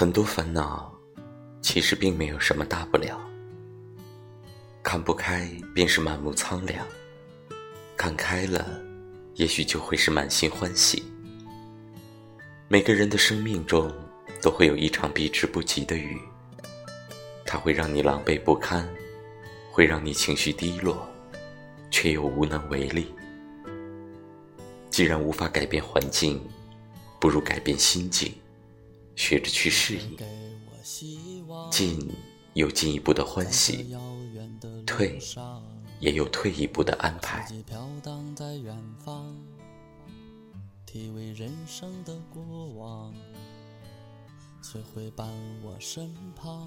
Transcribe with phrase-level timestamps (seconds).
[0.00, 0.90] 很多烦恼，
[1.60, 3.20] 其实并没有什么大不了。
[4.82, 6.82] 看不开，便是满目苍凉；
[7.98, 8.80] 看开了，
[9.34, 11.04] 也许就会是满心欢喜。
[12.66, 13.92] 每个人的生命中，
[14.40, 16.18] 都会有一场避之不及的雨，
[17.44, 18.88] 它会让你狼狈不堪，
[19.70, 21.06] 会让你情绪低落，
[21.90, 23.14] 却又无能为力。
[24.88, 26.42] 既然无法改变环境，
[27.20, 28.32] 不如改变心境。
[29.20, 30.16] 学着去适应，
[31.70, 32.10] 进
[32.54, 33.94] 有进一步的欢喜，
[34.86, 35.20] 退
[36.00, 37.46] 也有退一步的安排。
[40.86, 43.14] 体味人生的过往，
[44.62, 45.28] 谁会伴
[45.62, 46.66] 我身旁？